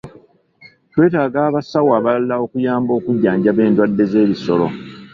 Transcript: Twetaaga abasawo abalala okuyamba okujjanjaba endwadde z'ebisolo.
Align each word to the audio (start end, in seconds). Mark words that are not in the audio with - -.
Twetaaga 0.91 1.39
abasawo 1.49 1.89
abalala 1.99 2.35
okuyamba 2.45 2.91
okujjanjaba 2.99 3.61
endwadde 3.67 4.03
z'ebisolo. 4.11 4.67